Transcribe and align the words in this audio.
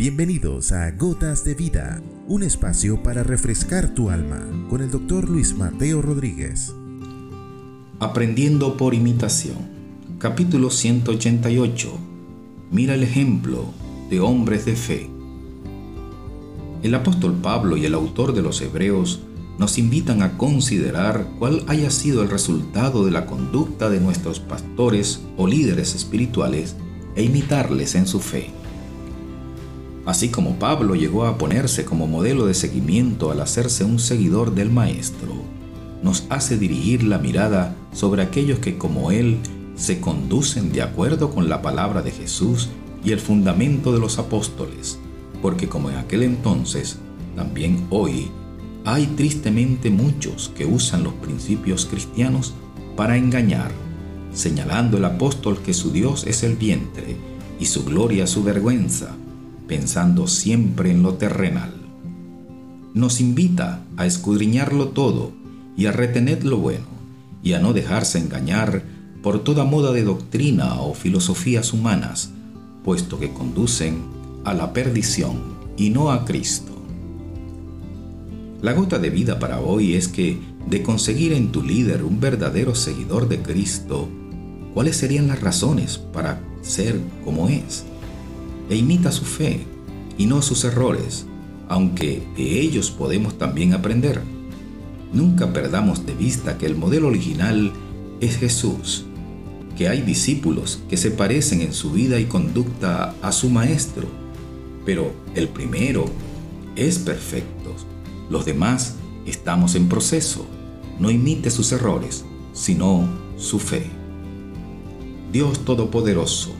Bienvenidos 0.00 0.72
a 0.72 0.92
Gotas 0.92 1.44
de 1.44 1.54
Vida, 1.54 2.00
un 2.26 2.42
espacio 2.42 3.02
para 3.02 3.22
refrescar 3.22 3.92
tu 3.92 4.08
alma 4.08 4.40
con 4.70 4.80
el 4.80 4.90
doctor 4.90 5.28
Luis 5.28 5.54
Mateo 5.54 6.00
Rodríguez. 6.00 6.72
Aprendiendo 7.98 8.78
por 8.78 8.94
imitación. 8.94 9.58
Capítulo 10.18 10.70
188. 10.70 11.98
Mira 12.70 12.94
el 12.94 13.02
ejemplo 13.02 13.66
de 14.08 14.20
hombres 14.20 14.64
de 14.64 14.74
fe. 14.74 15.10
El 16.82 16.94
apóstol 16.94 17.34
Pablo 17.34 17.76
y 17.76 17.84
el 17.84 17.92
autor 17.92 18.32
de 18.32 18.40
los 18.40 18.62
Hebreos 18.62 19.20
nos 19.58 19.76
invitan 19.76 20.22
a 20.22 20.38
considerar 20.38 21.26
cuál 21.38 21.62
haya 21.66 21.90
sido 21.90 22.22
el 22.22 22.30
resultado 22.30 23.04
de 23.04 23.10
la 23.10 23.26
conducta 23.26 23.90
de 23.90 24.00
nuestros 24.00 24.40
pastores 24.40 25.20
o 25.36 25.46
líderes 25.46 25.94
espirituales 25.94 26.74
e 27.16 27.22
imitarles 27.22 27.94
en 27.96 28.06
su 28.06 28.20
fe. 28.20 28.59
Así 30.06 30.28
como 30.30 30.58
Pablo 30.58 30.94
llegó 30.94 31.26
a 31.26 31.36
ponerse 31.36 31.84
como 31.84 32.06
modelo 32.06 32.46
de 32.46 32.54
seguimiento 32.54 33.30
al 33.30 33.40
hacerse 33.40 33.84
un 33.84 33.98
seguidor 33.98 34.54
del 34.54 34.70
Maestro, 34.70 35.44
nos 36.02 36.24
hace 36.30 36.56
dirigir 36.56 37.02
la 37.02 37.18
mirada 37.18 37.76
sobre 37.92 38.22
aquellos 38.22 38.58
que 38.58 38.78
como 38.78 39.10
Él 39.10 39.38
se 39.76 40.00
conducen 40.00 40.72
de 40.72 40.82
acuerdo 40.82 41.30
con 41.30 41.48
la 41.48 41.62
palabra 41.62 42.02
de 42.02 42.10
Jesús 42.10 42.68
y 43.04 43.12
el 43.12 43.20
fundamento 43.20 43.92
de 43.92 44.00
los 44.00 44.18
apóstoles, 44.18 44.98
porque 45.42 45.68
como 45.68 45.90
en 45.90 45.96
aquel 45.96 46.22
entonces, 46.22 46.98
también 47.36 47.86
hoy 47.90 48.30
hay 48.84 49.06
tristemente 49.06 49.90
muchos 49.90 50.50
que 50.56 50.64
usan 50.64 51.04
los 51.04 51.14
principios 51.14 51.86
cristianos 51.86 52.54
para 52.96 53.16
engañar, 53.16 53.70
señalando 54.32 54.96
el 54.96 55.04
apóstol 55.04 55.58
que 55.64 55.74
su 55.74 55.90
Dios 55.92 56.24
es 56.26 56.42
el 56.42 56.56
vientre 56.56 57.16
y 57.58 57.66
su 57.66 57.84
gloria 57.84 58.26
su 58.26 58.42
vergüenza, 58.42 59.14
pensando 59.70 60.26
siempre 60.26 60.90
en 60.90 61.04
lo 61.04 61.14
terrenal. 61.14 61.72
Nos 62.92 63.20
invita 63.20 63.84
a 63.96 64.04
escudriñarlo 64.04 64.88
todo 64.88 65.30
y 65.76 65.86
a 65.86 65.92
retener 65.92 66.44
lo 66.44 66.56
bueno, 66.56 66.86
y 67.40 67.52
a 67.52 67.60
no 67.60 67.72
dejarse 67.72 68.18
engañar 68.18 68.82
por 69.22 69.44
toda 69.44 69.62
moda 69.62 69.92
de 69.92 70.02
doctrina 70.02 70.80
o 70.80 70.92
filosofías 70.92 71.72
humanas, 71.72 72.32
puesto 72.82 73.20
que 73.20 73.32
conducen 73.32 74.02
a 74.44 74.54
la 74.54 74.72
perdición 74.72 75.36
y 75.76 75.90
no 75.90 76.10
a 76.10 76.24
Cristo. 76.24 76.72
La 78.62 78.72
gota 78.72 78.98
de 78.98 79.10
vida 79.10 79.38
para 79.38 79.60
hoy 79.60 79.94
es 79.94 80.08
que, 80.08 80.36
de 80.68 80.82
conseguir 80.82 81.32
en 81.32 81.52
tu 81.52 81.62
líder 81.62 82.02
un 82.02 82.18
verdadero 82.18 82.74
seguidor 82.74 83.28
de 83.28 83.40
Cristo, 83.40 84.08
¿cuáles 84.74 84.96
serían 84.96 85.28
las 85.28 85.40
razones 85.40 85.96
para 85.96 86.42
ser 86.60 87.00
como 87.24 87.48
es? 87.48 87.84
E 88.70 88.76
imita 88.76 89.12
su 89.12 89.26
fe 89.26 89.66
y 90.16 90.24
no 90.24 90.40
sus 90.40 90.64
errores, 90.64 91.26
aunque 91.68 92.22
de 92.36 92.60
ellos 92.60 92.90
podemos 92.90 93.36
también 93.36 93.74
aprender. 93.74 94.22
Nunca 95.12 95.52
perdamos 95.52 96.06
de 96.06 96.14
vista 96.14 96.56
que 96.56 96.64
el 96.64 96.76
modelo 96.76 97.08
original 97.08 97.72
es 98.22 98.38
Jesús, 98.38 99.04
que 99.76 99.88
hay 99.88 100.00
discípulos 100.00 100.80
que 100.88 100.96
se 100.96 101.10
parecen 101.10 101.60
en 101.60 101.74
su 101.74 101.92
vida 101.92 102.18
y 102.18 102.24
conducta 102.24 103.14
a 103.20 103.32
su 103.32 103.50
Maestro, 103.50 104.08
pero 104.86 105.12
el 105.34 105.48
primero 105.48 106.06
es 106.76 106.98
perfecto 106.98 107.60
los 108.30 108.44
demás 108.44 108.94
estamos 109.26 109.74
en 109.74 109.88
proceso. 109.88 110.46
No 111.00 111.10
imite 111.10 111.50
sus 111.50 111.72
errores, 111.72 112.24
sino 112.52 113.08
su 113.36 113.58
fe. 113.58 113.86
Dios 115.32 115.64
Todopoderoso, 115.64 116.52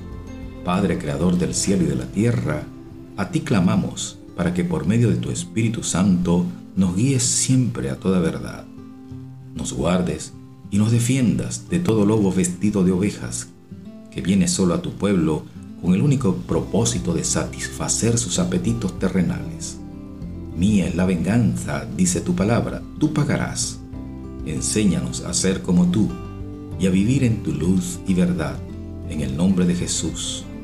Padre 0.65 0.99
Creador 0.99 1.39
del 1.39 1.55
cielo 1.55 1.85
y 1.85 1.87
de 1.87 1.97
la 1.97 2.07
tierra, 2.07 2.65
a 3.17 3.31
ti 3.31 3.41
clamamos 3.41 4.19
para 4.37 4.55
que 4.55 4.65
por 4.65 4.87
medio 4.87 5.11
de 5.11 5.17
tu 5.17 5.31
Espíritu 5.31 5.83
Santo 5.83 6.45
nos 6.77 6.97
guíes 6.97 7.23
siempre 7.23 7.91
a 7.91 7.97
toda 7.97 8.21
verdad. 8.21 8.65
Nos 9.55 9.73
guardes 9.73 10.33
y 10.71 10.79
nos 10.79 10.93
defiendas 10.93 11.69
de 11.69 11.79
todo 11.79 12.05
lobo 12.05 12.33
vestido 12.33 12.85
de 12.85 12.93
ovejas 12.93 13.49
que 14.11 14.21
viene 14.21 14.49
solo 14.49 14.75
a 14.75 14.83
tu 14.83 14.93
pueblo 14.93 15.45
con 15.83 15.95
el 15.95 16.03
único 16.03 16.37
propósito 16.37 17.15
de 17.15 17.25
satisfacer 17.25 18.19
sus 18.19 18.39
apetitos 18.39 18.99
terrenales. 18.99 19.79
Mía 20.57 20.87
es 20.87 20.95
la 20.95 21.07
venganza, 21.07 21.87
dice 21.97 22.21
tu 22.21 22.35
palabra, 22.35 22.83
tú 22.99 23.15
pagarás. 23.15 23.79
Enséñanos 24.45 25.23
a 25.23 25.33
ser 25.33 25.63
como 25.63 25.91
tú 25.91 26.09
y 26.79 26.87
a 26.87 26.91
vivir 26.91 27.25
en 27.25 27.43
tu 27.43 27.53
luz 27.53 27.99
y 28.07 28.15
verdad, 28.15 28.57
en 29.09 29.21
el 29.21 29.37
nombre 29.37 29.67
de 29.67 29.75
Jesús, 29.75 30.45